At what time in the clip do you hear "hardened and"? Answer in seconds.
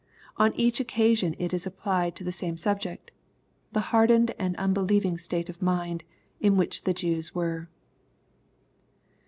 3.93-4.55